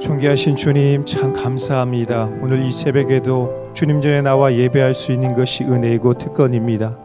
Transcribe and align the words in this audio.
존귀하신 0.00 0.56
주님 0.56 1.04
참 1.06 1.32
감사합니다. 1.32 2.28
오늘 2.42 2.62
이 2.62 2.72
새벽에도 2.72 3.70
주님 3.74 4.02
전에 4.02 4.20
나와 4.20 4.52
예배할 4.54 4.92
수 4.92 5.12
있는 5.12 5.32
것이 5.34 5.64
은혜이고 5.64 6.14
특권입니다. 6.14 6.96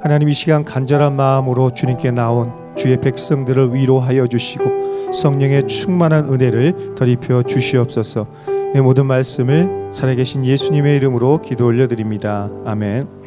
하나님 0.00 0.28
이 0.28 0.32
시간 0.32 0.64
간절한 0.64 1.16
마음으로 1.16 1.72
주님께 1.72 2.12
나온 2.12 2.52
주의 2.76 3.00
백성들을 3.00 3.74
위로하여 3.74 4.26
주시고 4.26 5.12
성령의 5.12 5.66
충만한 5.66 6.32
은혜를 6.32 6.94
더입혀 6.94 7.42
주시옵소서. 7.42 8.26
이 8.74 8.80
모든 8.80 9.06
말씀을 9.06 9.88
살아계신 9.90 10.44
예수님의 10.44 10.96
이름으로 10.96 11.40
기도 11.40 11.66
올려드립니다. 11.66 12.50
아멘. 12.64 13.25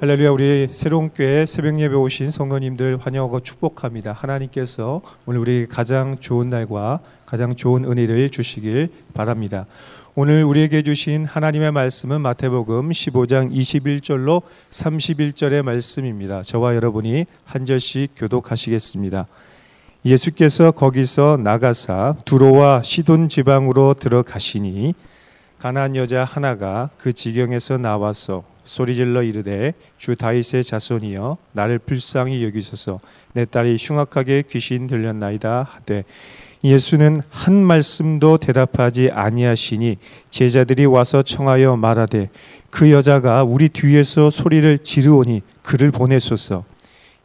할렐루야 0.00 0.30
우리 0.30 0.68
새로운 0.72 1.10
교회 1.10 1.44
새벽 1.44 1.78
예배 1.78 1.94
오신 1.94 2.30
성도님들 2.30 2.96
환영하고 2.96 3.40
축복합니다. 3.40 4.12
하나님께서 4.12 5.02
오늘 5.26 5.40
우리 5.40 5.66
가장 5.66 6.16
좋은 6.18 6.48
날과 6.48 7.00
가장 7.26 7.54
좋은 7.54 7.84
은혜를 7.84 8.30
주시길 8.30 8.88
바랍니다. 9.12 9.66
오늘 10.14 10.42
우리에게 10.44 10.80
주신 10.80 11.26
하나님의 11.26 11.72
말씀은 11.72 12.22
마태복음 12.22 12.88
15장 12.88 13.52
21절로 13.52 14.40
31절의 14.70 15.60
말씀입니다. 15.60 16.42
저와 16.44 16.76
여러분이 16.76 17.26
한 17.44 17.66
절씩 17.66 18.12
교독하시겠습니다. 18.16 19.26
예수께서 20.06 20.70
거기서 20.70 21.36
나가사 21.44 22.14
두로와 22.24 22.82
시돈 22.82 23.28
지방으로 23.28 23.92
들어가시니 23.92 24.94
가난 25.60 25.94
여자 25.94 26.24
하나가 26.24 26.88
그 26.96 27.12
지경에서 27.12 27.76
나와서 27.76 28.44
소리질러 28.64 29.22
이르되 29.22 29.74
주 29.98 30.16
다윗의 30.16 30.64
자손이여 30.64 31.36
나를 31.52 31.78
불쌍히 31.78 32.42
여기소서. 32.44 32.98
내 33.34 33.44
딸이 33.44 33.76
흉악하게 33.78 34.44
귀신 34.48 34.86
들렸나이다 34.86 35.68
하되 35.70 36.04
예수는 36.64 37.20
한 37.28 37.54
말씀도 37.54 38.38
대답하지 38.38 39.10
아니하시니 39.12 39.98
제자들이 40.30 40.86
와서 40.86 41.22
청하여 41.22 41.76
말하되 41.76 42.30
그 42.70 42.90
여자가 42.90 43.44
우리 43.44 43.68
뒤에서 43.68 44.30
소리를 44.30 44.78
지르오니 44.78 45.42
그를 45.62 45.90
보내소서 45.90 46.64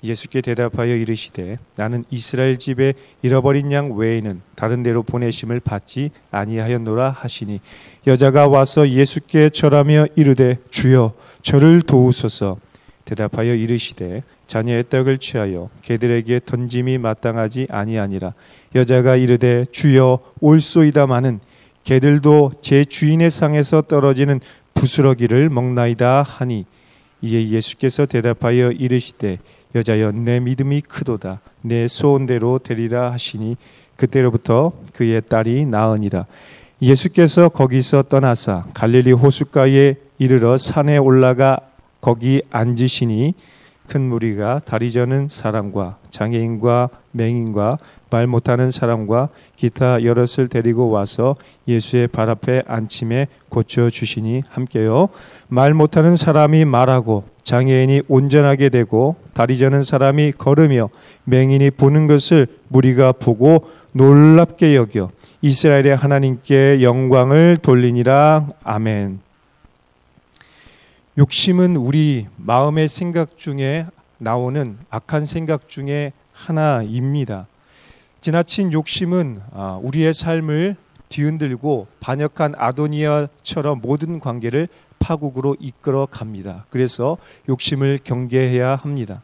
예수께 0.05 0.41
대답하여 0.41 0.95
이르시되 0.95 1.57
나는 1.75 2.05
이스라엘 2.09 2.57
집에 2.57 2.93
잃어버린 3.21 3.71
양 3.71 3.91
외에는 3.91 4.39
다른 4.55 4.83
데로 4.83 5.03
보내심을 5.03 5.59
받지 5.59 6.11
아니하였노라 6.31 7.09
하시니 7.11 7.59
여자가 8.07 8.47
와서 8.47 8.89
예수께 8.89 9.49
절하며 9.49 10.07
이르되 10.15 10.57
주여 10.69 11.13
저를 11.41 11.81
도우소서. 11.81 12.57
대답하여 13.05 13.53
이르시되 13.53 14.23
자녀의 14.47 14.85
떡을 14.89 15.19
취하여 15.19 15.69
개들에게 15.83 16.41
던짐이 16.45 16.97
마땅하지 16.97 17.67
아니하니라. 17.69 18.33
여자가 18.73 19.15
이르되 19.15 19.65
주여 19.71 20.19
올소이다마는 20.39 21.39
개들도 21.83 22.53
제 22.61 22.83
주인의 22.83 23.29
상에서 23.29 23.81
떨어지는 23.83 24.39
부스러기를 24.73 25.49
먹나이다 25.49 26.23
하니 26.23 26.65
이에 27.21 27.49
예수께서 27.49 28.05
대답하여 28.05 28.71
이르시되 28.71 29.39
여자여 29.75 30.13
내 30.13 30.39
믿음이 30.39 30.81
크도다. 30.81 31.41
내 31.61 31.87
소원대로 31.87 32.59
되리라 32.59 33.11
하시니 33.11 33.57
그때로부터 33.97 34.71
그의 34.93 35.21
딸이 35.21 35.65
나으니라. 35.65 36.25
예수께서 36.81 37.49
거기서 37.49 38.03
떠나사 38.03 38.63
갈릴리 38.73 39.11
호숫가에 39.11 39.95
이르러 40.17 40.57
산에 40.57 40.97
올라가 40.97 41.59
거기 42.01 42.41
앉으시니 42.51 43.33
큰 43.87 44.01
무리가 44.01 44.61
다리 44.65 44.91
저는 44.91 45.27
사람과 45.29 45.97
장애인과 46.09 46.89
맹인과 47.11 47.77
말 48.09 48.27
못하는 48.27 48.71
사람과 48.71 49.29
기타 49.55 50.03
여럿을 50.03 50.47
데리고 50.49 50.89
와서 50.89 51.35
예수의 51.67 52.07
발 52.07 52.29
앞에 52.29 52.63
앉힘에 52.65 53.27
고쳐 53.49 53.89
주시니 53.89 54.43
함께요. 54.49 55.09
말 55.47 55.73
못하는 55.73 56.15
사람이 56.15 56.65
말하고 56.65 57.25
장애인이 57.45 58.01
온전하게 58.07 58.69
되고 58.69 59.15
다리 59.33 59.57
저는 59.57 59.83
사람이 59.83 60.33
걸으며 60.33 60.89
맹인이 61.23 61.71
보는 61.71 62.07
것을 62.07 62.47
무리가 62.67 63.11
보고 63.13 63.69
놀랍게 63.93 64.75
여겨 64.75 65.11
이스라엘의 65.41 65.95
하나님께 65.95 66.81
영광을 66.81 67.57
돌리니라 67.61 68.47
아멘. 68.63 69.19
욕심은 71.17 71.77
우리 71.77 72.25
마음의 72.35 72.89
생각 72.89 73.37
중에 73.37 73.85
나오는 74.17 74.77
악한 74.89 75.25
생각 75.25 75.67
중에 75.67 76.13
하나입니다. 76.33 77.47
지나친 78.21 78.73
욕심은 78.73 79.39
아, 79.53 79.79
우리의 79.83 80.15
삶을 80.15 80.75
뒤흔들고 81.09 81.87
반역한 81.99 82.55
아도니아처럼 82.57 83.81
모든 83.81 84.19
관계를 84.19 84.67
파국으로 85.05 85.55
이끌어 85.59 86.07
갑니다. 86.09 86.65
그래서 86.71 87.17
욕심을 87.47 87.99
경계해야 88.03 88.75
합니다. 88.75 89.21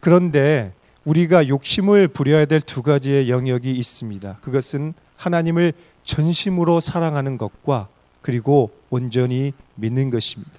그런데 0.00 0.72
우리가 1.04 1.48
욕심을 1.48 2.08
부려야 2.08 2.44
될 2.44 2.60
두 2.60 2.82
가지의 2.82 3.30
영역이 3.30 3.70
있습니다. 3.70 4.38
그것은 4.42 4.92
하나님을 5.16 5.72
전심으로 6.02 6.80
사랑하는 6.80 7.38
것과 7.38 7.88
그리고 8.20 8.70
온전히 8.90 9.54
믿는 9.76 10.10
것입니다. 10.10 10.52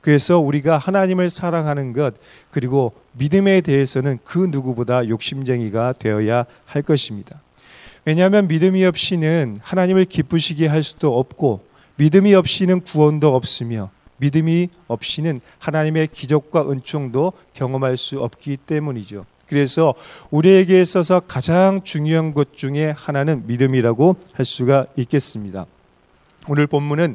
그래서 0.00 0.38
우리가 0.38 0.78
하나님을 0.78 1.28
사랑하는 1.28 1.92
것 1.92 2.14
그리고 2.52 2.92
믿음에 3.12 3.60
대해서는 3.60 4.18
그 4.22 4.38
누구보다 4.38 5.08
욕심쟁이가 5.08 5.94
되어야 5.94 6.46
할 6.64 6.82
것입니다. 6.82 7.40
왜냐하면 8.04 8.46
믿음이 8.46 8.84
없이는 8.84 9.58
하나님을 9.62 10.04
기쁘시게 10.04 10.68
할 10.68 10.84
수도 10.84 11.18
없고 11.18 11.66
믿음이 11.96 12.34
없이는 12.34 12.82
구원도 12.82 13.34
없으며 13.34 13.90
믿음이 14.18 14.68
없이는 14.88 15.40
하나님의 15.58 16.08
기적과 16.12 16.70
은총도 16.70 17.32
경험할 17.54 17.96
수 17.96 18.20
없기 18.22 18.56
때문이죠. 18.58 19.26
그래서 19.46 19.94
우리에게 20.30 20.80
있어서 20.80 21.20
가장 21.20 21.82
중요한 21.84 22.34
것 22.34 22.56
중에 22.56 22.90
하나는 22.96 23.46
믿음이라고 23.46 24.16
할 24.32 24.44
수가 24.44 24.86
있겠습니다. 24.96 25.66
오늘 26.48 26.66
본문은 26.66 27.14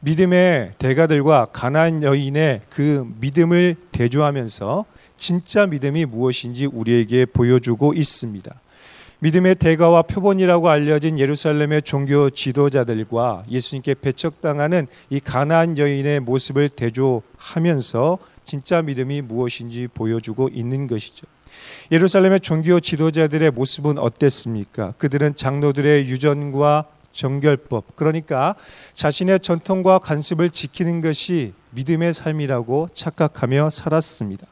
믿음의 0.00 0.72
대가들과 0.78 1.46
가난 1.52 2.02
여인의 2.02 2.62
그 2.70 3.06
믿음을 3.20 3.76
대조하면서 3.90 4.84
진짜 5.16 5.66
믿음이 5.66 6.04
무엇인지 6.04 6.66
우리에게 6.66 7.26
보여주고 7.26 7.94
있습니다. 7.94 8.54
믿음의 9.20 9.56
대가와 9.56 10.02
표본이라고 10.02 10.68
알려진 10.68 11.18
예루살렘의 11.18 11.82
종교 11.82 12.30
지도자들과 12.30 13.42
예수님께 13.50 13.94
배척당하는 13.94 14.86
이 15.10 15.18
가나안 15.18 15.76
여인의 15.76 16.20
모습을 16.20 16.68
대조하면서 16.68 18.18
진짜 18.44 18.80
믿음이 18.80 19.22
무엇인지 19.22 19.88
보여주고 19.92 20.50
있는 20.50 20.86
것이죠. 20.86 21.26
예루살렘의 21.90 22.38
종교 22.40 22.78
지도자들의 22.78 23.50
모습은 23.50 23.98
어땠습니까? 23.98 24.92
그들은 24.98 25.34
장로들의 25.34 26.08
유전과 26.08 26.84
정결법 27.10 27.96
그러니까 27.96 28.54
자신의 28.92 29.40
전통과 29.40 29.98
관습을 29.98 30.50
지키는 30.50 31.00
것이 31.00 31.54
믿음의 31.70 32.14
삶이라고 32.14 32.90
착각하며 32.94 33.70
살았습니다. 33.70 34.46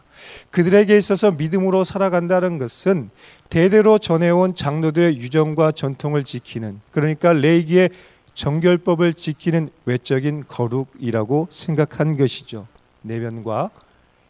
그들에게 0.51 0.97
있어서 0.97 1.31
믿음으로 1.31 1.85
살아간다는 1.85 2.59
것은 2.59 3.11
대대로 3.49 3.99
전해온 3.99 4.55
장로들의 4.55 5.17
유정과 5.17 5.73
전통을 5.73 6.25
지키는 6.25 6.81
그러니까 6.91 7.33
레이기의 7.33 7.91
정결법을 8.35 9.15
지키는 9.15 9.71
외적인 9.87 10.45
거룩이라고 10.47 11.49
생각한 11.51 12.17
것이죠. 12.17 12.67
내면과 13.03 13.71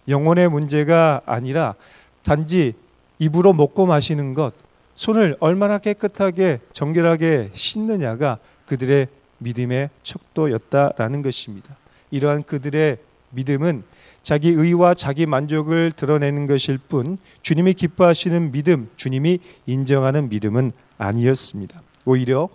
영혼의 0.09 0.49
문제가 0.49 1.21
아니라 1.27 1.75
단지 2.23 2.75
입으로 3.19 3.53
먹고 3.53 3.87
마시는 3.87 4.35
것, 4.35 4.55
손을 4.95 5.37
얼마나 5.41 5.79
깨끗하게 5.79 6.61
정결하게 6.73 7.51
씻느냐가 7.53 8.39
그들의 8.67 9.09
믿음의 9.39 9.91
척도였다라는 10.03 11.23
것입니다. 11.23 11.77
이러한 12.11 12.45
그들의 12.45 12.99
믿음은 13.31 13.85
자기 14.27 14.49
의와 14.49 14.95
자기 14.95 15.25
만족을 15.25 15.93
드러내는 15.93 16.49
것일 16.49 16.79
뿐 16.79 17.17
주님이 17.43 17.75
기뻐하시는 17.75 18.51
믿음, 18.51 18.89
주님이 18.97 19.39
인정하는 19.67 20.29
믿음은 20.29 20.73
아니었습니다. 20.99 21.81
오히려 22.05 22.49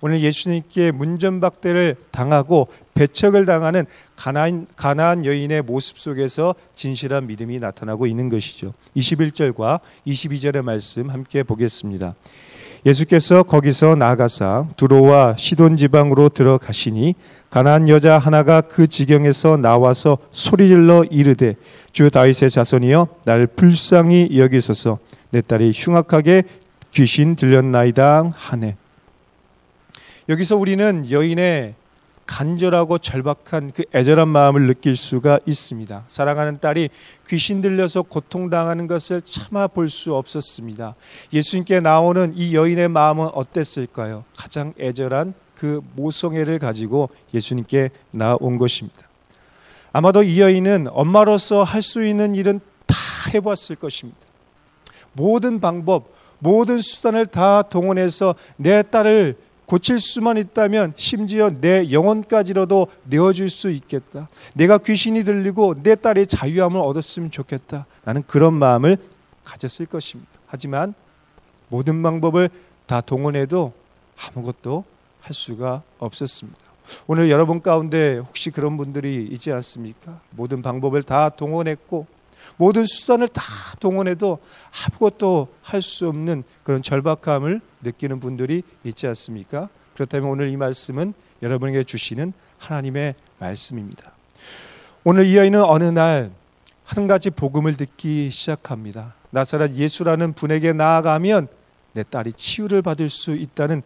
오늘 0.00 0.20
예수님께 0.20 0.90
문전박대를 0.90 1.94
당하고 2.10 2.66
배척을 2.94 3.46
당하는 3.46 3.84
가나안, 4.16 4.66
가나안 4.74 5.24
여인의 5.24 5.62
모습 5.62 5.96
속에서 5.96 6.56
진실한 6.74 7.28
믿음이 7.28 7.60
나타나고 7.60 8.08
있는 8.08 8.28
것이죠. 8.28 8.74
21절과 8.96 9.78
22절의 10.04 10.62
말씀 10.62 11.08
함께 11.08 11.44
보겠습니다. 11.44 12.16
예수께서 12.84 13.44
거기서 13.44 13.94
나가사 13.94 14.66
두로와 14.76 15.36
시돈 15.38 15.76
지방으로 15.76 16.28
들어가시니 16.28 17.14
가나안 17.48 17.88
여자 17.88 18.18
하나가 18.18 18.60
그 18.60 18.88
지경에서 18.88 19.56
나와서 19.56 20.18
소리질러 20.32 21.04
이르되 21.10 21.54
주 21.92 22.10
다윗의 22.10 22.50
자손이여 22.50 23.08
날 23.24 23.46
불쌍히 23.46 24.30
여기소서. 24.36 24.98
내 25.30 25.40
딸이 25.40 25.72
흉악하게 25.74 26.44
귀신 26.90 27.36
들렸나이다 27.36 28.32
하네. 28.34 28.76
여기서 30.28 30.56
우리는 30.56 31.10
여인의 31.10 31.74
간절하고 32.26 32.98
절박한 32.98 33.72
그 33.74 33.84
애절한 33.94 34.28
마음을 34.28 34.66
느낄 34.66 34.96
수가 34.96 35.40
있습니다. 35.44 36.04
사랑하는 36.08 36.60
딸이 36.60 36.88
귀신 37.28 37.60
들려서 37.60 38.02
고통당하는 38.02 38.86
것을 38.86 39.22
참아 39.22 39.68
볼 39.68 39.88
수 39.88 40.14
없었습니다. 40.14 40.94
예수님께 41.32 41.80
나오는 41.80 42.32
이 42.34 42.54
여인의 42.54 42.88
마음은 42.88 43.26
어땠을까요? 43.34 44.24
가장 44.36 44.72
애절한 44.78 45.34
그 45.56 45.80
모성애를 45.94 46.58
가지고 46.58 47.10
예수님께 47.34 47.90
나온 48.10 48.58
것입니다. 48.58 49.02
아마도 49.92 50.22
이 50.22 50.40
여인은 50.40 50.86
엄마로서 50.90 51.62
할 51.62 51.82
수 51.82 52.04
있는 52.04 52.34
일은 52.34 52.60
다 52.86 52.94
해봤을 53.34 53.76
것입니다. 53.78 54.18
모든 55.12 55.60
방법, 55.60 56.14
모든 56.38 56.80
수단을 56.80 57.26
다 57.26 57.62
동원해서 57.62 58.34
내 58.56 58.82
딸을 58.82 59.36
고칠 59.72 59.98
수만 59.98 60.36
있다면 60.36 60.92
심지어 60.96 61.48
내 61.48 61.90
영혼까지라도 61.90 62.88
내어줄 63.04 63.48
수 63.48 63.70
있겠다. 63.70 64.28
내가 64.52 64.76
귀신이 64.76 65.24
들리고 65.24 65.82
내 65.82 65.94
딸이 65.94 66.26
자유함을 66.26 66.78
얻었으면 66.78 67.30
좋겠다. 67.30 67.86
라는 68.04 68.22
그런 68.26 68.52
마음을 68.52 68.98
가졌을 69.44 69.86
것입니다. 69.86 70.30
하지만 70.44 70.92
모든 71.68 72.02
방법을 72.02 72.50
다 72.84 73.00
동원해도 73.00 73.72
아무것도 74.28 74.84
할 75.22 75.32
수가 75.32 75.82
없었습니다. 75.98 76.60
오늘 77.06 77.30
여러분 77.30 77.62
가운데 77.62 78.18
혹시 78.18 78.50
그런 78.50 78.76
분들이 78.76 79.26
있지 79.30 79.52
않습니까? 79.52 80.20
모든 80.32 80.60
방법을 80.60 81.02
다 81.02 81.30
동원했고 81.30 82.06
모든 82.56 82.84
수단을 82.86 83.28
다 83.28 83.42
동원해도 83.80 84.38
아무것도 84.86 85.48
할 85.62 85.82
수 85.82 86.08
없는 86.08 86.44
그런 86.62 86.82
절박함을 86.82 87.60
느끼는 87.82 88.20
분들이 88.20 88.62
있지 88.84 89.06
않습니까? 89.08 89.68
그렇다면 89.94 90.30
오늘 90.30 90.48
이 90.50 90.56
말씀은 90.56 91.14
여러분에게 91.42 91.84
주시는 91.84 92.32
하나님의 92.58 93.14
말씀입니다. 93.38 94.12
오늘 95.04 95.26
이 95.26 95.38
아이는 95.38 95.62
어느 95.62 95.84
날 95.84 96.30
한 96.84 97.06
가지 97.06 97.30
복음을 97.30 97.74
듣기 97.76 98.30
시작합니다. 98.30 99.14
나사렛 99.30 99.76
예수라는 99.76 100.34
분에게 100.34 100.74
나아가면 100.74 101.48
내 101.94 102.02
딸이 102.02 102.34
치유를 102.34 102.82
받을 102.82 103.08
수 103.08 103.34
있다는 103.34 103.82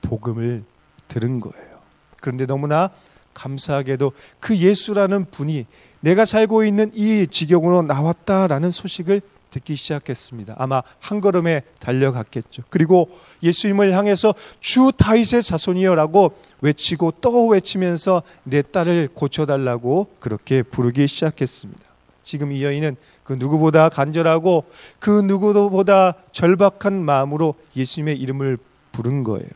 복음을 0.00 0.64
들은 1.06 1.38
거예요. 1.38 1.78
그런데 2.20 2.46
너무나 2.46 2.90
감사하게도 3.38 4.12
그 4.40 4.56
예수라는 4.56 5.26
분이 5.30 5.64
내가 6.00 6.24
살고 6.24 6.64
있는 6.64 6.90
이 6.94 7.26
지경으로 7.26 7.82
나왔다라는 7.82 8.70
소식을 8.70 9.20
듣기 9.50 9.76
시작했습니다. 9.76 10.56
아마 10.58 10.82
한 11.00 11.20
걸음에 11.20 11.62
달려갔겠죠. 11.78 12.64
그리고 12.68 13.08
예수님을 13.42 13.94
향해서 13.94 14.34
주 14.60 14.92
다윗의 14.96 15.42
자손이여라고 15.42 16.32
외치고 16.60 17.12
또 17.20 17.46
외치면서 17.48 18.22
내 18.44 18.60
딸을 18.60 19.08
고쳐달라고 19.14 20.08
그렇게 20.20 20.62
부르기 20.62 21.06
시작했습니다. 21.06 21.82
지금 22.22 22.52
이 22.52 22.62
여인은 22.62 22.96
그 23.24 23.32
누구보다 23.32 23.88
간절하고 23.88 24.64
그 25.00 25.22
누구보다 25.22 26.12
절박한 26.30 27.02
마음으로 27.02 27.54
예수님의 27.74 28.18
이름을 28.18 28.58
부른 28.92 29.24
거예요. 29.24 29.48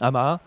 아마 0.00 0.38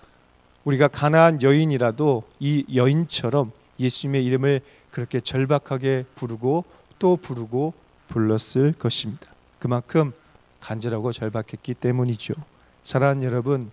우리가 0.63 0.87
가나안 0.87 1.41
여인이라도 1.41 2.23
이 2.39 2.65
여인처럼 2.73 3.51
예수님의 3.79 4.25
이름을 4.25 4.61
그렇게 4.91 5.19
절박하게 5.19 6.05
부르고 6.15 6.65
또 6.97 7.15
부르고 7.15 7.73
불렀을 8.09 8.73
것입니다. 8.73 9.27
그만큼 9.59 10.11
간절하고 10.59 11.11
절박했기 11.11 11.75
때문이죠. 11.75 12.33
사랑하는 12.83 13.23
여러분, 13.23 13.71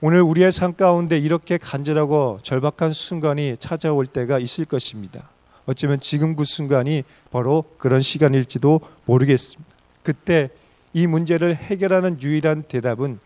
오늘 0.00 0.22
우리의 0.22 0.52
삶 0.52 0.74
가운데 0.74 1.18
이렇게 1.18 1.56
간절하고 1.56 2.40
절박한 2.42 2.92
순간이 2.92 3.56
찾아올 3.58 4.06
때가 4.06 4.38
있을 4.38 4.64
것입니다. 4.64 5.28
어쩌면 5.66 5.98
지금 6.00 6.36
그 6.36 6.44
순간이 6.44 7.04
바로 7.30 7.64
그런 7.78 8.00
시간일지도 8.00 8.80
모르겠습니다. 9.06 9.72
그때 10.02 10.50
이 10.92 11.06
문제를 11.06 11.56
해결하는 11.56 12.20
유일한 12.20 12.62
대답은 12.64 13.18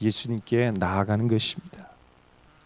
예수님께 0.00 0.72
나아가는 0.72 1.26
것입니다. 1.26 1.87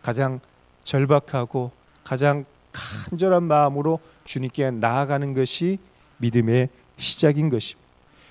가장 0.03 0.41
절박하고 0.85 1.71
가장 2.05 2.45
간절한 2.73 3.45
마음으로 3.45 4.01
주님께 4.25 4.71
나아가는 4.73 5.35
것이 5.35 5.79
믿음의 6.19 6.69
시작인 6.97 7.49
것입니다. 7.49 7.83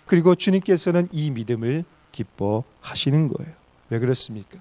그리고 0.06 0.36
주님께서는 0.36 1.08
이 1.12 1.32
믿음을 1.32 1.86
기뻐하시는 2.12 3.28
거예요. 3.28 3.54
왜 3.90 4.00
그렇습니까? 4.00 4.60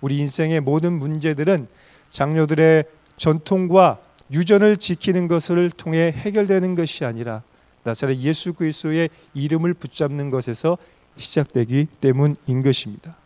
우리 0.00 0.18
인생의 0.18 0.60
모든 0.60 0.98
문제들은 0.98 1.68
장녀들의 2.08 2.84
전통과 3.16 3.98
유전을 4.30 4.76
지키는 4.76 5.28
것을 5.28 5.70
통해 5.70 6.12
해결되는 6.12 6.74
것이 6.74 7.04
아니라 7.04 7.42
나사렛 7.84 8.18
예수 8.18 8.54
그리스도의 8.54 9.10
이름을 9.34 9.74
붙잡는 9.74 10.30
것에서 10.30 10.76
시작되기 11.16 11.86
때문인 12.00 12.62
것입니다. 12.62 13.16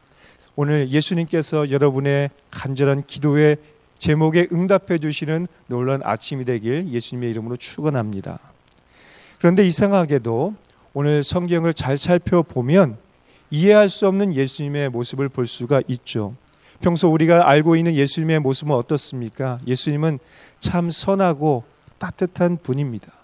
오늘 0.56 0.90
예수님께서 0.90 1.70
여러분의 1.70 2.30
간절한 2.50 3.04
기도의 3.06 3.56
제목에 3.98 4.48
응답해 4.52 4.98
주시는 4.98 5.46
놀란 5.66 6.00
아침이 6.02 6.44
되길 6.44 6.88
예수님의 6.90 7.30
이름으로 7.30 7.56
축원합니다. 7.56 8.38
그런데 9.38 9.66
이상하게도 9.66 10.54
오늘 10.92 11.22
성경을 11.22 11.72
잘 11.74 11.96
살펴보면 11.96 12.96
이해할 13.50 13.88
수 13.88 14.06
없는 14.08 14.34
예수님의 14.34 14.90
모습을 14.90 15.28
볼 15.28 15.46
수가 15.46 15.82
있죠. 15.88 16.34
평소 16.80 17.12
우리가 17.12 17.48
알고 17.48 17.76
있는 17.76 17.94
예수님의 17.94 18.40
모습은 18.40 18.74
어떻습니까? 18.74 19.58
예수님은 19.66 20.18
참 20.60 20.90
선하고 20.90 21.64
따뜻한 21.98 22.58
분입니다. 22.62 23.19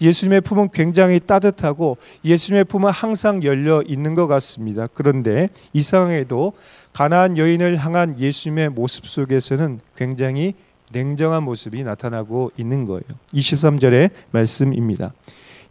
예수님의 0.00 0.40
품은 0.42 0.70
굉장히 0.72 1.20
따뜻하고 1.20 1.98
예수님의 2.24 2.64
품은 2.64 2.90
항상 2.90 3.42
열려 3.42 3.82
있는 3.82 4.14
것 4.14 4.26
같습니다. 4.26 4.88
그런데 4.92 5.48
이상하게도 5.72 6.52
가나안 6.92 7.36
여인을 7.38 7.76
향한 7.78 8.18
예수님의 8.18 8.70
모습 8.70 9.06
속에서는 9.06 9.80
굉장히 9.96 10.54
냉정한 10.92 11.44
모습이 11.44 11.82
나타나고 11.84 12.52
있는 12.56 12.86
거예요. 12.86 13.02
23절의 13.32 14.10
말씀입니다. 14.32 15.12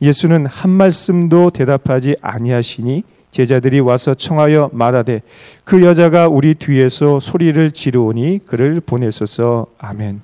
예수는 0.01 0.45
한 0.45 0.69
말씀도 0.69 1.49
대답하지 1.49 2.15
아니하시니 2.21 3.03
제자들이 3.31 3.79
와서 3.79 4.15
청하여 4.15 4.69
말하되 4.73 5.21
그 5.63 5.83
여자가 5.83 6.27
우리 6.27 6.55
뒤에서 6.55 7.19
소리를 7.19 7.71
지르오니 7.71 8.39
그를 8.45 8.79
보내소서 8.79 9.67
아멘. 9.77 10.21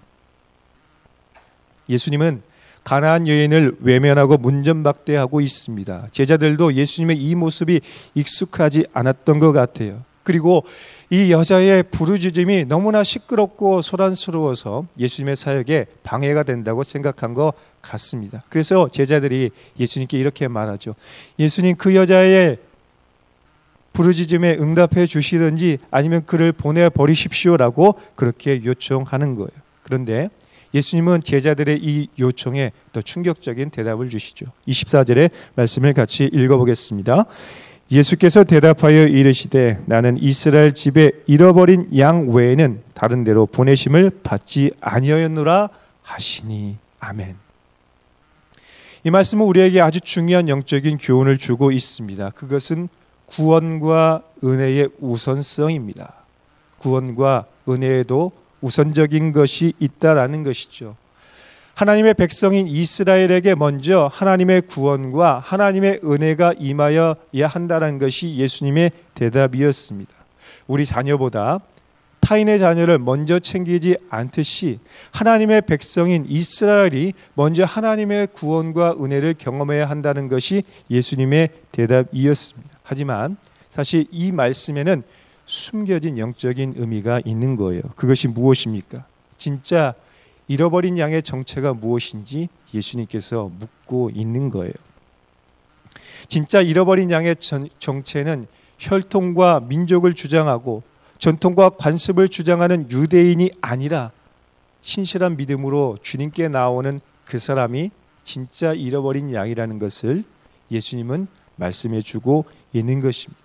예수님은 1.89 2.41
가나안 2.85 3.27
여인을 3.27 3.77
외면하고 3.81 4.37
문전박대하고 4.37 5.41
있습니다. 5.41 6.07
제자들도 6.11 6.75
예수님의 6.75 7.17
이 7.17 7.35
모습이 7.35 7.81
익숙하지 8.13 8.85
않았던 8.93 9.39
것 9.39 9.51
같아요. 9.51 10.03
그리고 10.21 10.63
이 11.09 11.31
여자의 11.31 11.83
부르짖음이 11.83 12.65
너무나 12.65 13.03
시끄럽고 13.03 13.81
소란스러워서 13.81 14.85
예수님의 14.99 15.35
사역에 15.35 15.87
방해가 16.03 16.43
된다고 16.43 16.83
생각한 16.83 17.33
것 17.33 17.53
같습니다. 17.81 18.43
그래서 18.49 18.87
제자들이 18.87 19.49
예수님께 19.79 20.17
이렇게 20.19 20.47
말하죠. 20.47 20.95
예수님 21.39 21.75
그 21.77 21.95
여자의 21.95 22.57
부르짖음에 23.93 24.57
응답해 24.59 25.07
주시든지 25.07 25.79
아니면 25.89 26.23
그를 26.25 26.51
보내 26.51 26.89
버리십시오라고 26.89 27.95
그렇게 28.15 28.63
요청하는 28.63 29.35
거예요. 29.35 29.49
그런데 29.83 30.29
예수님은 30.75 31.23
제자들의 31.23 31.79
이 31.81 32.09
요청에 32.19 32.73
더 32.91 33.01
충격적인 33.01 33.69
대답을 33.69 34.09
주시죠. 34.09 34.45
24절의 34.67 35.31
말씀을 35.55 35.93
같이 35.93 36.25
읽어보겠습니다. 36.25 37.25
예수께서 37.91 38.43
대답하여 38.43 39.07
이르시되 39.07 39.81
나는 39.85 40.17
이스라엘 40.21 40.73
집에 40.73 41.11
잃어버린 41.27 41.87
양 41.97 42.27
외에는 42.27 42.81
다른 42.93 43.23
데로 43.23 43.45
보내심을 43.45 44.19
받지 44.21 44.71
아니하였노라 44.81 45.69
하시니 46.01 46.75
아멘. 46.99 47.35
이 49.05 49.11
말씀은 49.11 49.45
우리에게 49.45 49.79
아주 49.81 50.01
중요한 50.01 50.49
영적인 50.49 50.97
교훈을 50.97 51.37
주고 51.37 51.71
있습니다. 51.71 52.31
그것은 52.31 52.89
구원과 53.27 54.23
은혜의 54.43 54.89
우선성입니다. 54.99 56.13
구원과 56.79 57.45
은혜에도 57.69 58.31
우선적인 58.65 59.31
것이 59.31 59.73
있다라는 59.79 60.43
것이죠. 60.43 60.95
하나님의 61.75 62.15
백성인 62.15 62.67
이스라엘에게 62.67 63.53
먼저 63.53 64.09
하나님의 64.11 64.61
구원과 64.61 65.39
하나님의 65.39 65.99
은혜가 66.03 66.55
임하여야 66.57 67.47
한다는 67.47 67.99
것이 67.99 68.35
예수님의 68.37 68.91
대답이었습니다. 69.13 70.11
우리 70.67 70.85
자녀보다 70.85 71.59
타인의 72.21 72.57
자녀를 72.57 72.97
먼저 72.97 73.37
챙기지 73.37 73.97
않듯이 74.09 74.79
하나님의 75.11 75.61
백성인 75.67 76.25
이스라엘이 76.27 77.13
먼저 77.35 77.65
하나님의 77.65 78.29
구원과 78.33 78.95
은혜를 78.99 79.35
경험해야 79.37 79.87
한다는 79.87 80.27
것이 80.27 80.63
예수님의 80.89 81.49
대답이었습니다. 81.71 82.79
하지만 82.81 83.37
사실 83.69 84.05
이 84.11 84.31
말씀에는 84.31 85.03
숨겨진 85.45 86.17
영적인 86.17 86.73
의미가 86.77 87.21
있는 87.25 87.55
거예요. 87.55 87.81
그것이 87.95 88.27
무엇입니까? 88.27 89.05
진짜 89.37 89.93
잃어버린 90.47 90.97
양의 90.97 91.23
정체가 91.23 91.73
무엇인지 91.73 92.49
예수님께서 92.73 93.51
묻고 93.59 94.11
있는 94.13 94.49
거예요. 94.49 94.73
진짜 96.27 96.61
잃어버린 96.61 97.11
양의 97.11 97.35
정체는 97.79 98.47
혈통과 98.79 99.61
민족을 99.61 100.13
주장하고 100.13 100.83
전통과 101.17 101.69
관습을 101.69 102.27
주장하는 102.27 102.91
유대인이 102.91 103.51
아니라 103.61 104.11
신실한 104.81 105.37
믿음으로 105.37 105.97
주님께 106.01 106.49
나오는 106.49 106.99
그 107.23 107.39
사람이 107.39 107.91
진짜 108.23 108.73
잃어버린 108.73 109.33
양이라는 109.33 109.79
것을 109.79 110.23
예수님은 110.71 111.27
말씀해 111.55 112.01
주고 112.01 112.45
있는 112.73 112.99
것입니다. 112.99 113.44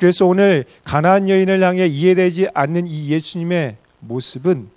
그래서 0.00 0.24
오늘 0.24 0.64
가나안 0.82 1.28
여인을 1.28 1.62
향해 1.62 1.84
이해되지 1.84 2.48
않는 2.54 2.86
이 2.86 3.10
예수님의 3.10 3.76
모습은 3.98 4.70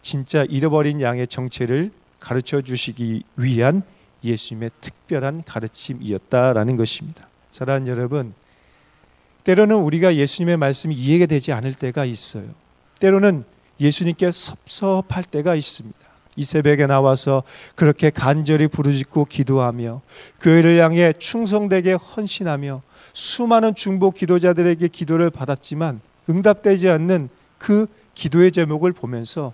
진짜 0.00 0.46
잃어버린 0.48 1.02
양의 1.02 1.26
정체를 1.26 1.90
가르쳐 2.18 2.62
주시기 2.62 3.24
위한 3.36 3.82
예수님의 4.24 4.70
특별한 4.80 5.44
가르침이었다라는 5.44 6.78
것입니다. 6.78 7.28
사랑하는 7.50 7.88
여러분, 7.88 8.32
때로는 9.44 9.76
우리가 9.76 10.16
예수님의 10.16 10.56
말씀이 10.56 10.94
이해가 10.94 11.26
되지 11.26 11.52
않을 11.52 11.74
때가 11.74 12.06
있어요. 12.06 12.46
때로는 13.00 13.44
예수님께 13.78 14.30
섭섭할 14.30 15.24
때가 15.24 15.54
있습니다. 15.54 15.98
이 16.36 16.44
새벽에 16.44 16.86
나와서 16.86 17.42
그렇게 17.74 18.10
간절히 18.10 18.68
부르짖고 18.68 19.24
기도하며 19.24 20.02
교회를 20.40 20.78
향해 20.80 21.12
충성되게 21.18 21.94
헌신하며 21.94 22.82
수많은 23.12 23.74
중보 23.74 24.10
기도자들에게 24.10 24.88
기도를 24.88 25.30
받았지만 25.30 26.00
응답되지 26.28 26.88
않는 26.90 27.30
그 27.58 27.86
기도의 28.14 28.52
제목을 28.52 28.92
보면서 28.92 29.52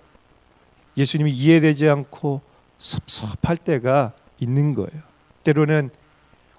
예수님이 0.97 1.31
이해되지 1.31 1.89
않고 1.89 2.41
섭섭할 2.77 3.57
때가 3.57 4.11
있는 4.39 4.73
거예요. 4.73 5.01
때로는 5.43 5.89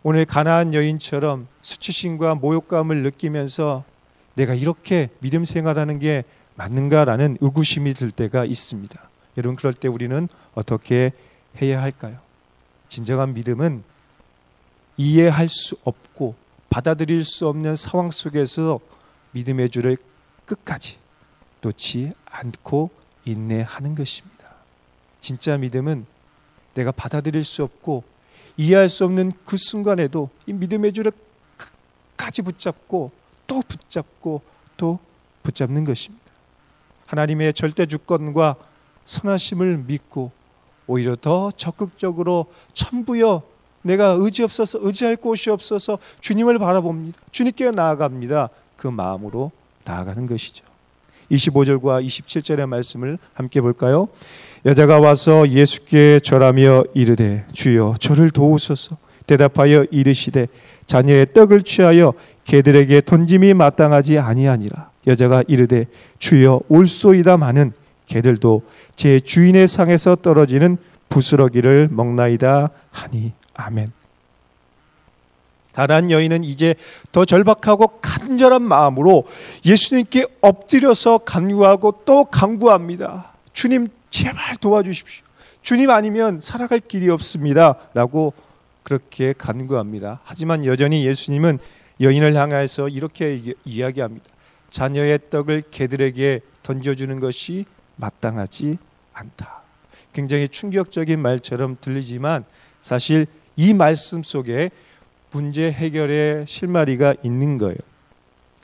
오늘 0.03 0.25
가나안 0.25 0.75
여인처럼 0.75 1.49
수치심과 1.63 2.37
모욕감을 2.37 3.03
느끼면서 3.03 3.85
내가 4.35 4.55
이렇게 4.55 5.09
믿음 5.21 5.45
생활하는 5.45 5.99
게 5.99 6.25
맞는가라는 6.57 7.39
의구심이 7.41 7.95
들 7.95 8.11
때가 8.11 8.45
있습니다. 8.45 9.01
여러분 9.37 9.57
그럴 9.57 9.73
때 9.73 9.89
우리는 9.89 10.29
어떻게 10.55 11.13
해야 11.61 11.83
할까요? 11.83 12.19
진정한 12.89 13.35
믿음은 13.35 13.83
이해할 14.97 15.49
수 15.49 15.77
없고 15.85 16.35
받아들일 16.71 17.25
수 17.25 17.49
없는 17.49 17.77
상황 17.77 18.11
속에서 18.11 18.81
믿음의 19.33 19.71
줄을 19.71 19.97
끝까지 20.47 20.99
놓지 21.61 22.13
않고 22.27 22.91
인내하는 23.25 23.95
것입니다. 23.95 24.35
진짜 25.21 25.57
믿음은 25.57 26.07
내가 26.75 26.93
받아들일 26.93 27.45
수 27.45 27.65
없고 27.65 28.05
이해할 28.57 28.89
수 28.89 29.05
없는 29.05 29.33
그 29.45 29.57
순간에도 29.57 30.31
이 30.47 30.53
믿음의 30.53 30.93
줄을 30.93 31.13
끝까지 31.57 32.43
붙잡고 32.43 33.11
또 33.47 33.63
붙잡고 33.67 34.43
또 34.77 34.99
붙잡는 35.43 35.85
것입니다. 35.85 36.25
하나님의 37.07 37.55
절대 37.55 37.87
주권과 37.87 38.57
선하심을 39.05 39.85
믿고 39.87 40.31
오히려 40.87 41.17
더 41.17 41.51
적극적으로 41.57 42.47
천부여 42.73 43.43
내가 43.83 44.17
의지 44.19 44.43
없어서 44.43 44.79
의지할 44.81 45.17
곳이 45.17 45.51
없어서 45.51 45.99
주님을 46.21 46.59
바라봅니다. 46.59 47.19
주님께 47.31 47.71
나아갑니다. 47.71 48.49
그 48.77 48.89
마음으로 48.89 49.53
나아가는 49.85 50.27
것이죠. 50.27 50.65
25절과 51.31 52.05
27절의 52.05 52.67
말씀을 52.67 53.19
함께 53.35 53.61
볼까요? 53.61 54.09
여자가 54.67 55.01
와서 55.01 55.49
예수께 55.49 56.21
절하며 56.21 56.85
이르되 56.95 57.47
주여 57.53 57.97
저를 57.99 58.31
도우소서 58.31 58.97
대답하여 59.27 59.87
이르시되 59.91 60.49
자녀의 60.87 61.33
떡을 61.33 61.63
취하여 61.63 62.13
개들에게 62.45 63.03
던짐이 63.03 63.55
마땅하지 63.55 64.19
아니하니라 64.19 64.91
여자가 65.07 65.45
이르되 65.49 65.87
주여 66.19 66.61
올소이다마는 66.69 67.73
개들도 68.07 68.63
제 68.95 69.21
주인의 69.21 69.69
상에서 69.69 70.15
떨어지는 70.17 70.77
부스러기를 71.09 71.89
먹나이다 71.91 72.71
하니 72.91 73.33
아멘. 73.55 73.93
가난 75.73 76.11
여인은 76.11 76.45
이제 76.45 76.77
더 77.11 77.25
절박하고 77.25 77.99
간절한 78.01 78.63
마음으로 78.63 79.25
예수님께 79.65 80.27
엎드려서 80.41 81.19
간구하고 81.19 82.03
또 82.05 82.25
강구합니다. 82.25 83.33
주님 83.53 83.89
제발 84.11 84.57
도와주십시오. 84.57 85.25
주님 85.63 85.91
아니면 85.91 86.41
살아갈 86.41 86.79
길이 86.79 87.11
없습니다. 87.11 87.77
라고 87.93 88.33
그렇게 88.85 89.35
간구합니다. 89.37 90.21
하지만 90.23 90.65
여전히 90.65 91.05
예수님은 91.07 91.59
여인을 92.01 92.35
향하여서 92.35 92.91
이렇게 92.91 93.55
이야기합니다. 93.65 94.27
자녀의 94.71 95.19
떡을 95.31 95.63
개들에게 95.71 96.41
던져주는 96.63 97.19
것이 97.19 97.65
마땅하지 97.97 98.79
않다. 99.13 99.63
굉장히 100.13 100.49
충격적인 100.49 101.21
말처럼 101.21 101.77
들리지만 101.81 102.45
사실 102.81 103.27
이 103.57 103.75
말씀 103.75 104.23
속에 104.23 104.71
문제 105.31 105.71
해결의 105.71 106.47
실마리가 106.47 107.15
있는 107.23 107.59
거예요. 107.59 107.77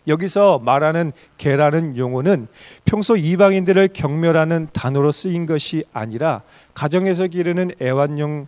여기서 0.06 0.60
말하는 0.60 1.12
개라는 1.36 1.96
용어는 1.96 2.46
평소 2.84 3.16
이방인들을 3.16 3.88
경멸하는 3.92 4.68
단어로 4.72 5.12
쓰인 5.12 5.46
것이 5.46 5.84
아니라 5.92 6.42
가정에서 6.74 7.26
기르는 7.26 7.72
애완용 7.80 8.46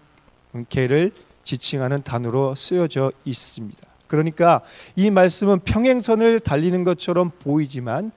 개를 0.69 1.13
지칭하는 1.45 2.03
단어로 2.03 2.55
쓰여져 2.55 3.13
있습니다. 3.25 3.81
그러니까 4.07 4.61
이 4.95 5.11
말씀은 5.11 5.61
평행선을 5.61 6.41
달리는 6.41 6.85
것처럼 6.85 7.31
보이지만 7.31 8.13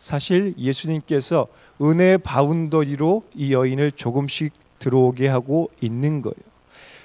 사실 0.00 0.54
예수님께서 0.58 1.46
은혜 1.82 2.16
boundary로 2.16 3.22
이 3.34 3.52
여인을 3.52 3.92
조금씩 3.92 4.52
들어오게 4.78 5.28
하고 5.28 5.70
있는 5.80 6.22
거예요. 6.22 6.34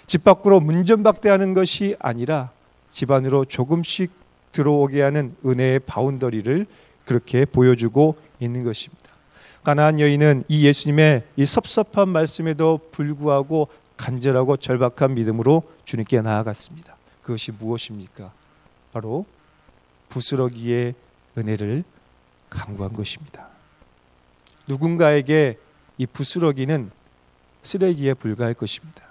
집 0.08 0.24
밖으로 0.24 0.62
문전박대하는 0.62 1.54
것이 1.54 1.96
아니라 2.00 2.52
집 2.92 3.12
안으로 3.12 3.44
조금씩 3.44 4.12
들어오게 4.54 5.02
하는 5.02 5.36
은혜의 5.46 5.80
바운더리를 5.80 6.66
그렇게 7.04 7.44
보여주고 7.44 8.16
있는 8.40 8.64
것입니다. 8.64 9.04
가나안 9.64 10.00
여인은 10.00 10.46
이 10.48 10.66
예수님의 10.66 11.24
이 11.36 11.46
섭섭한 11.46 12.08
말씀에도 12.08 12.80
불구하고 12.92 13.68
간절하고 13.98 14.56
절박한 14.58 15.16
믿음으로 15.16 15.64
주님께 15.84 16.22
나아갔습니다. 16.22 16.96
그것이 17.22 17.52
무엇입니까? 17.52 18.32
바로 18.94 19.25
부스러기의 20.10 20.94
은혜를 21.38 21.84
강구한 22.55 22.93
것입니다. 22.93 23.47
누군가에게 24.67 25.57
이 25.97 26.05
부스러기는 26.05 26.91
쓰레기에 27.63 28.13
불과할 28.15 28.53
것입니다. 28.53 29.03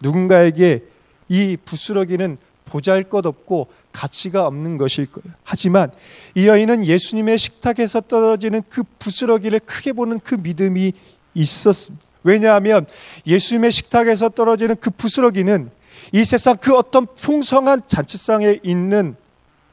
누군가에게 0.00 0.84
이 1.28 1.56
부스러기는 1.64 2.36
보잘 2.64 3.04
것 3.04 3.26
없고 3.26 3.68
가치가 3.92 4.46
없는 4.46 4.78
것일 4.78 5.06
거예요. 5.06 5.34
하지만 5.44 5.90
이 6.34 6.48
여인은 6.48 6.86
예수님의 6.86 7.38
식탁에서 7.38 8.00
떨어지는 8.00 8.62
그 8.68 8.82
부스러기를 8.98 9.60
크게 9.60 9.92
보는 9.92 10.20
그 10.20 10.36
믿음이 10.36 10.92
있었습니다. 11.34 12.04
왜냐하면 12.24 12.86
예수님의 13.26 13.72
식탁에서 13.72 14.28
떨어지는 14.28 14.76
그 14.80 14.90
부스러기는 14.90 15.70
이 16.12 16.24
세상 16.24 16.56
그 16.56 16.74
어떤 16.76 17.06
풍성한 17.06 17.82
잔치상에 17.86 18.58
있는 18.62 19.16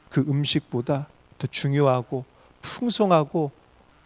그 0.08 0.20
음식보다 0.20 1.06
더 1.38 1.46
중요하고 1.46 2.24
풍성하고 2.62 3.50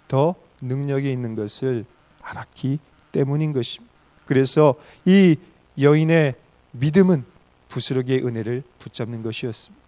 더 0.08 0.34
능력이 0.60 1.10
있는 1.10 1.34
것을 1.34 1.84
알았기 2.22 2.78
때문인 3.12 3.52
것입니다. 3.52 3.92
그래서 4.26 4.74
이 5.04 5.36
여인의 5.80 6.34
믿음은 6.72 7.24
부스러기의 7.68 8.24
은혜를 8.24 8.62
붙잡는 8.78 9.22
것이었습니다. 9.22 9.84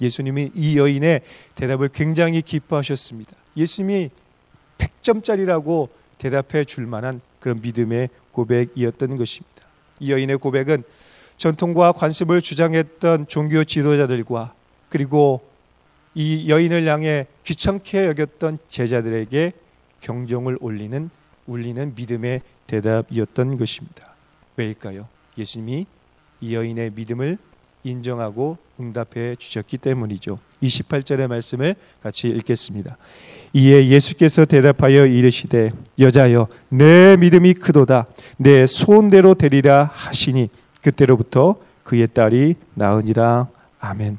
예수님이 0.00 0.50
이 0.54 0.78
여인의 0.78 1.22
대답을 1.54 1.88
굉장히 1.88 2.42
기뻐하셨습니다. 2.42 3.32
예수님이 3.56 4.10
100점짜리라고 4.78 5.88
대답해 6.18 6.64
줄 6.64 6.86
만한 6.86 7.20
그런 7.40 7.60
믿음의 7.60 8.08
고백이었던 8.32 9.16
것입니다. 9.16 9.66
이 10.00 10.10
여인의 10.10 10.38
고백은 10.38 10.82
전통과 11.36 11.92
관습을 11.92 12.40
주장했던 12.40 13.26
종교 13.28 13.64
지도자들과 13.64 14.54
그리고 14.88 15.42
이 16.14 16.48
여인을 16.48 16.86
향해 16.86 17.26
귀찮게 17.44 18.06
여겼던 18.06 18.58
제자들에게 18.68 19.52
경종을 20.00 20.58
올리는 20.60 21.10
울리는 21.46 21.94
믿음의 21.94 22.40
대답이었던 22.66 23.58
것입니다. 23.58 24.14
왜일까요? 24.56 25.06
예수님이 25.36 25.86
이 26.40 26.54
여인의 26.54 26.92
믿음을 26.94 27.38
인정하고 27.84 28.56
응답해 28.80 29.36
주셨기 29.36 29.78
때문이죠. 29.78 30.38
28절의 30.62 31.26
말씀을 31.26 31.76
같이 32.02 32.28
읽겠습니다. 32.28 32.96
이에 33.52 33.88
예수께서 33.88 34.44
대답하여 34.46 35.06
이르시되 35.06 35.70
여자여 35.98 36.48
내 36.70 37.16
믿음이 37.16 37.54
크도다 37.54 38.06
내 38.38 38.66
소원대로 38.66 39.34
되리라 39.34 39.84
하시니 39.92 40.48
그때로부터 40.82 41.56
그의 41.84 42.08
딸이 42.08 42.56
나으니라 42.74 43.48
아멘. 43.78 44.18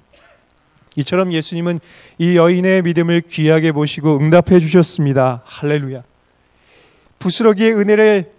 이처럼 0.97 1.33
예수님은 1.33 1.79
이 2.17 2.37
여인의 2.37 2.83
믿음을 2.83 3.21
귀하게 3.21 3.71
보시고 3.71 4.17
응답해 4.17 4.59
주셨습니다. 4.59 5.41
할렐루야. 5.45 6.03
부스러기의 7.19 7.73
은혜를 7.75 8.31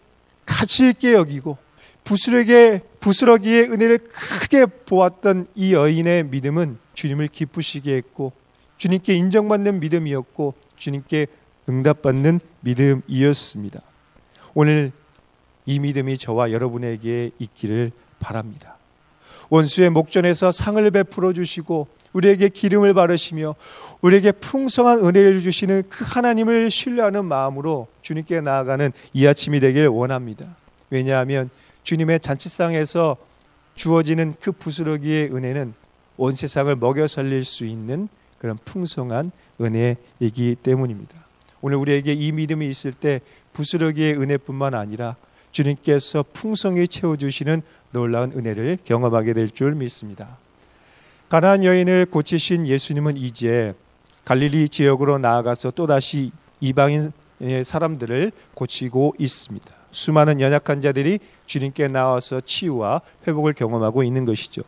가치 0.47 0.89
있게 0.89 1.13
여기고 1.13 1.59
부스러기의 2.05 2.83
부스러기의 3.01 3.71
은혜를 3.71 3.99
크게 4.09 4.67
보았던 4.67 5.49
이 5.55 5.75
여인의 5.75 6.25
믿음은 6.25 6.79
주님을 6.95 7.29
기쁘시게 7.29 7.95
했고 7.95 8.33
주님께 8.79 9.15
인정받는 9.15 9.81
믿음이었고 9.81 10.55
주님께 10.77 11.27
응답받는 11.69 12.41
믿음이었습니다. 12.61 13.81
오늘 14.55 14.93
이 15.67 15.79
믿음이 15.79 16.17
저와 16.17 16.53
여러분에게 16.53 17.33
있기를 17.39 17.91
바랍니다. 18.19 18.77
원수의 19.51 19.91
목전에서 19.91 20.53
상을 20.53 20.91
베풀어 20.91 21.33
주시고 21.33 21.89
우리에게 22.17 22.49
기름을 22.49 22.95
바르시며 22.95 23.55
우리에게 24.01 24.33
풍성한 24.33 25.01
은혜를 25.01 25.41
주시는 25.41 25.83
그 25.91 26.05
하나님을 26.07 26.71
신뢰하는 26.71 27.27
마음으로 27.27 27.89
주님께 28.01 28.41
나아가는 28.41 28.91
이 29.13 29.27
아침이 29.27 29.61
되길 29.61 29.89
원합니다. 29.89 30.57
왜냐하면 30.89 31.51
주님의 31.83 32.21
잔치상에서 32.21 33.19
주어지는 33.75 34.35
그 34.41 34.51
부스러기의 34.53 35.35
은혜는 35.35 35.75
온 36.17 36.33
세상을 36.35 36.75
먹여 36.77 37.07
살릴 37.07 37.45
수 37.45 37.67
있는 37.67 38.09
그런 38.39 38.57
풍성한 38.65 39.31
은혜이기 39.61 40.57
때문입니다. 40.63 41.15
오늘 41.61 41.77
우리에게 41.77 42.15
이 42.15 42.33
믿음이 42.33 42.67
있을 42.71 42.93
때 42.93 43.21
부스러기의 43.53 44.15
은혜뿐만 44.15 44.75
아니라 44.75 45.17
주님께서 45.53 46.25
풍성히 46.33 46.89
채워주시는 46.89 47.61
놀라운 47.91 48.33
은혜를 48.33 48.79
경험하게 48.85 49.35
될 49.35 49.49
줄 49.49 49.75
믿습니다. 49.75 50.39
가나안 51.29 51.65
여인을 51.65 52.07
고치신 52.07 52.69
예수님은 52.69 53.17
이제 53.17 53.75
갈릴리 54.25 54.69
지역으로 54.69 55.19
나아가서 55.19 55.73
또다시 55.73 56.31
이방인 56.61 57.13
사람들을 57.65 58.31
고치고 58.55 59.17
있습니다. 59.19 59.67
수많은 59.91 60.41
연약한 60.41 60.81
자들이 60.81 61.19
주님께 61.47 61.89
나와서 61.89 62.41
치유와 62.41 63.01
회복을 63.27 63.55
경험하고 63.55 64.05
있는 64.05 64.25
것이죠. 64.25 64.63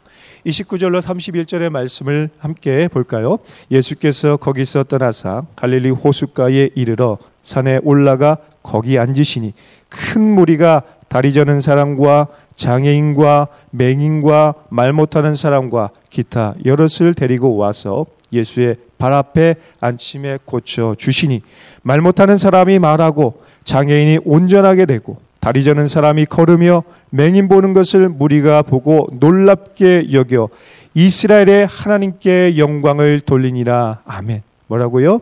29절로 0.46 1.00
31절의 1.00 1.70
말씀을 1.70 2.30
함께 2.38 2.88
볼까요? 2.88 3.38
예수께서 3.70 4.36
거기서 4.36 4.84
떠나사 4.84 5.44
갈릴리 5.54 5.90
호숫가에 5.90 6.70
이르러 6.74 7.18
산에 7.42 7.78
올라가 7.84 8.38
거기 8.64 8.98
앉으시니 8.98 9.54
큰 9.88 10.22
무리가 10.22 10.82
다리 11.08 11.32
저는 11.32 11.60
사람과 11.60 12.28
장애인과 12.58 13.46
맹인과 13.70 14.54
말 14.68 14.92
못하는 14.92 15.34
사람과 15.34 15.90
기타 16.10 16.54
여럿을 16.64 17.14
데리고 17.14 17.56
와서 17.56 18.04
예수의 18.32 18.76
발 18.98 19.12
앞에 19.12 19.54
앉힘에 19.80 20.40
고쳐 20.44 20.94
주시니 20.98 21.40
말 21.82 22.00
못하는 22.00 22.36
사람이 22.36 22.80
말하고 22.80 23.42
장애인이 23.64 24.18
온전하게 24.24 24.86
되고 24.86 25.18
다리 25.40 25.62
저는 25.62 25.86
사람이 25.86 26.26
걸으며 26.26 26.82
맹인 27.10 27.48
보는 27.48 27.72
것을 27.74 28.08
무리가 28.08 28.62
보고 28.62 29.08
놀랍게 29.12 30.12
여겨 30.12 30.48
이스라엘의 30.94 31.68
하나님께 31.70 32.58
영광을 32.58 33.20
돌리니라 33.20 34.00
아멘. 34.04 34.42
뭐라고요? 34.66 35.20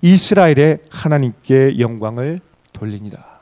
이스라엘의 0.00 0.78
하나님께 0.90 1.78
영광을 1.78 2.40
돌리니라. 2.72 3.37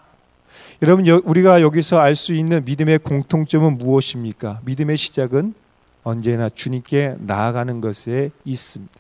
여러분 0.83 1.07
우리가 1.07 1.63
여기서 1.63 1.99
알 2.01 2.15
수 2.15 2.35
있는 2.35 2.63
믿음의 2.65 2.99
공통점은 2.99 3.79
무엇입니까? 3.79 4.61
믿음의 4.67 4.99
시작은 4.99 5.55
언제나 6.03 6.51
주님께 6.51 7.17
나아가는 7.19 7.81
것에 7.81 8.31
있습니다. 8.45 8.95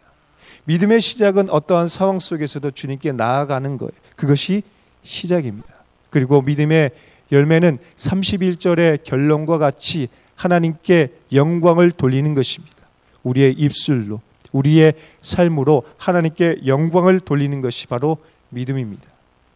믿음의 0.64 1.02
시작은 1.02 1.50
어떠한 1.50 1.86
상황 1.86 2.18
속에서도 2.18 2.70
주님께 2.70 3.12
나아가는 3.12 3.76
거예요. 3.76 3.92
그것이 4.16 4.62
시작입니다. 5.02 5.68
그리고 6.08 6.40
믿음의 6.40 6.92
열매는 7.30 7.78
31절의 7.96 9.04
결론과 9.04 9.58
같이 9.58 10.08
하나님께 10.34 11.12
영광을 11.34 11.90
돌리는 11.90 12.34
것입니다. 12.34 12.74
우리의 13.22 13.52
입술로, 13.52 14.22
우리의 14.52 14.94
삶으로 15.20 15.82
하나님께 15.98 16.62
영광을 16.66 17.20
돌리는 17.20 17.60
것이 17.60 17.86
바로 17.86 18.16
믿음입니다. 18.48 19.04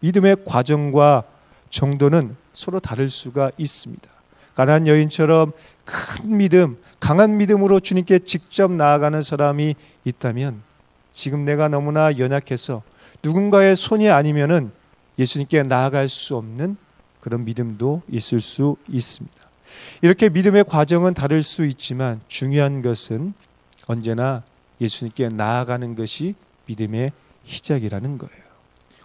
믿음의 0.01 0.45
과정과 0.45 1.25
정도는 1.71 2.37
서로 2.53 2.81
다를 2.81 3.09
수가 3.09 3.51
있습니다. 3.57 4.09
가난 4.55 4.87
여인처럼 4.87 5.53
큰 5.85 6.37
믿음, 6.37 6.77
강한 6.99 7.39
믿음으로 7.39 7.81
주님께 7.81 8.21
직접 8.21 8.71
나아가는 8.71 9.21
사람이 9.23 9.75
있다면 10.05 10.63
지금 11.13 11.45
내가 11.45 11.69
너무나 11.69 12.19
연약해서 12.19 12.83
누군가의 13.23 13.77
손이 13.77 14.11
아니면은 14.11 14.71
예수님께 15.19 15.63
나아갈 15.63 16.09
수 16.09 16.37
없는 16.37 16.77
그런 17.21 17.45
믿음도 17.45 18.03
있을 18.09 18.41
수 18.41 18.77
있습니다. 18.89 19.37
이렇게 20.03 20.29
믿음의 20.29 20.65
과정은 20.65 21.15
다를 21.15 21.43
수 21.43 21.65
있지만 21.67 22.21
중요한 22.29 22.83
것은 22.83 23.35
언제나 23.87 24.43
예수님께 24.81 25.29
나아가는 25.29 25.95
것이 25.95 26.35
믿음의 26.67 27.13
시작이라는 27.45 28.19
거예요. 28.19 28.41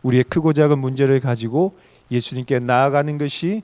우리의 0.04 0.24
크고 0.24 0.54
작은 0.54 0.80
문제를 0.80 1.20
가지고 1.20 1.78
예수님께 2.12 2.60
나아가는 2.60 3.18
것이 3.18 3.62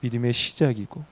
믿음의 0.00 0.32
시작이고 0.32 1.02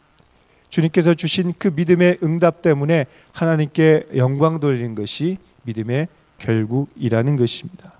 주님께서 0.69 1.15
주신 1.15 1.53
그 1.59 1.69
믿음의 1.69 2.19
응답 2.23 2.63
때문에 2.63 3.07
하나님께 3.33 4.07
영광 4.17 4.61
돌리는 4.61 4.95
것이 4.95 5.39
믿음의 5.63 6.09
결국이라는 6.39 7.37
것입니다. 7.37 7.93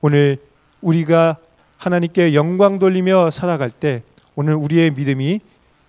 오늘 0.00 0.38
우리가 0.80 1.38
하나님께 1.78 2.34
영광 2.34 2.78
돌리며 2.78 3.30
살아갈 3.30 3.70
때 3.70 4.02
오늘 4.36 4.54
우리의 4.54 4.90
믿음이 4.92 5.40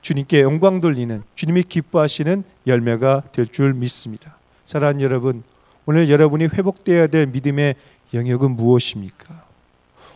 주님께 0.01 0.41
영광 0.41 0.81
돌리는 0.81 1.23
주님이 1.35 1.63
기뻐하시는 1.63 2.43
열매가 2.67 3.23
될 3.31 3.45
줄 3.47 3.73
믿습니다. 3.73 4.37
사랑하는 4.63 5.01
여러분, 5.01 5.43
오늘 5.85 6.09
여러분이 6.09 6.45
회복되어야 6.45 7.07
될 7.07 7.27
믿음의 7.27 7.75
영역은 8.13 8.51
무엇입니까? 8.51 9.45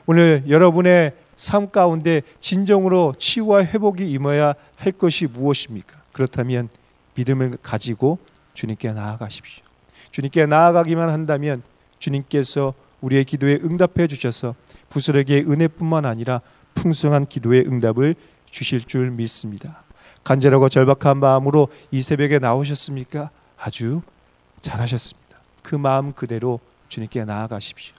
오늘 0.05 0.43
여러분의 0.47 1.13
삶 1.39 1.71
가운데 1.71 2.21
진정으로 2.41 3.13
치유와 3.17 3.63
회복이 3.63 4.11
임해야 4.11 4.55
할 4.75 4.91
것이 4.91 5.25
무엇입니까? 5.25 6.01
그렇다면 6.11 6.67
믿음을 7.15 7.57
가지고 7.63 8.19
주님께 8.53 8.91
나아가십시오. 8.91 9.63
주님께 10.11 10.47
나아가기만 10.47 11.09
한다면 11.09 11.63
주님께서 11.97 12.73
우리의 12.99 13.23
기도에 13.23 13.57
응답해 13.63 14.07
주셔서 14.07 14.53
부스러기의 14.89 15.49
은혜뿐만 15.49 16.05
아니라 16.05 16.41
풍성한 16.75 17.27
기도의 17.27 17.63
응답을 17.67 18.15
주실 18.51 18.81
줄 18.83 19.09
믿습니다. 19.09 19.83
간절하고 20.25 20.67
절박한 20.67 21.19
마음으로 21.19 21.69
이 21.91 22.01
새벽에 22.01 22.39
나오셨습니까? 22.39 23.29
아주 23.57 24.01
잘하셨습니다. 24.59 25.39
그 25.63 25.75
마음 25.75 26.11
그대로 26.11 26.59
주님께 26.89 27.23
나아가십시오. 27.23 27.95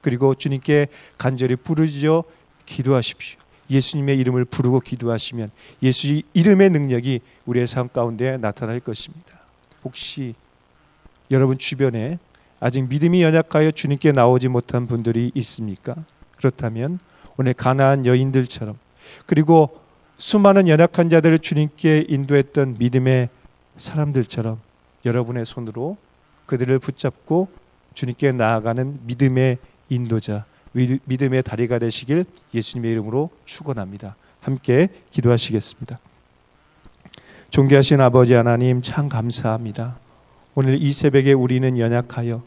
그리고 0.00 0.36
주님께 0.36 0.86
간절히 1.18 1.56
부르짖어 1.56 2.22
기도하십시오. 2.66 3.38
예수님의 3.70 4.18
이름을 4.18 4.44
부르고 4.44 4.80
기도하시면 4.80 5.50
예수 5.82 6.22
이름의 6.34 6.70
능력이 6.70 7.20
우리의 7.46 7.66
삶 7.66 7.88
가운데 7.88 8.36
나타날 8.36 8.80
것입니다. 8.80 9.40
혹시 9.84 10.34
여러분 11.30 11.58
주변에 11.58 12.18
아직 12.60 12.88
믿음이 12.88 13.22
연약하여 13.22 13.70
주님께 13.70 14.12
나오지 14.12 14.48
못한 14.48 14.86
분들이 14.86 15.30
있습니까? 15.34 15.94
그렇다면 16.36 16.98
오늘 17.36 17.54
가나안 17.54 18.06
여인들처럼 18.06 18.78
그리고 19.26 19.80
수많은 20.16 20.68
연약한 20.68 21.08
자들을 21.08 21.38
주님께 21.40 22.06
인도했던 22.08 22.76
믿음의 22.78 23.28
사람들처럼 23.76 24.60
여러분의 25.04 25.44
손으로 25.44 25.96
그들을 26.46 26.78
붙잡고 26.78 27.48
주님께 27.94 28.32
나아가는 28.32 29.00
믿음의 29.02 29.58
인도자 29.88 30.44
믿음의 30.74 31.42
다리가 31.42 31.78
되시길 31.78 32.24
예수님의 32.52 32.92
이름으로 32.92 33.30
축원합니다. 33.44 34.16
함께 34.40 34.88
기도하시겠습니다. 35.10 35.98
존귀하신 37.50 38.00
아버지 38.00 38.34
하나님 38.34 38.82
참 38.82 39.08
감사합니다. 39.08 39.96
오늘 40.54 40.82
이 40.82 40.92
새벽에 40.92 41.32
우리는 41.32 41.78
연약하여 41.78 42.42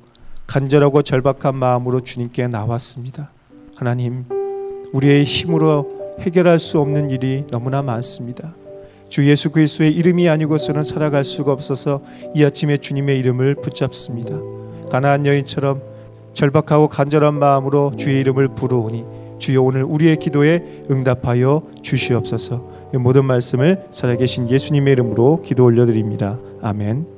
간절하고 0.45 1.01
절박한 1.01 1.55
마음으로 1.55 2.01
주님께 2.01 2.47
나왔습니다. 2.47 3.31
하나님, 3.75 4.25
우리의 4.93 5.23
힘으로 5.23 6.15
해결할 6.19 6.57
수 6.57 6.79
없는 6.79 7.09
일이 7.09 7.45
너무나 7.51 7.81
많습니다. 7.81 8.53
주 9.09 9.29
예수 9.29 9.51
그리스도의 9.51 9.93
이름이 9.93 10.27
아니고서는 10.27 10.83
살아갈 10.83 11.23
수가 11.23 11.51
없어서 11.51 12.03
이 12.35 12.43
아침에 12.43 12.77
주님의 12.77 13.19
이름을 13.19 13.55
붙잡습니다. 13.55 14.37
가나안 14.89 15.25
여인처럼 15.25 15.81
절박하고 16.37 16.87
간절한 16.87 17.33
마음으로 17.33 17.93
주의 17.97 18.19
이름을 18.19 18.49
부르오니 18.49 19.05
주여 19.39 19.63
오늘 19.63 19.83
우리의 19.83 20.17
기도에 20.17 20.83
응답하여 20.89 21.63
주시옵소서. 21.81 22.77
이 22.93 22.97
모든 22.97 23.25
말씀을 23.25 23.85
살아계신 23.89 24.49
예수님의 24.49 24.91
이름으로 24.93 25.41
기도 25.43 25.65
올려드립니다. 25.65 26.37
아멘. 26.61 27.16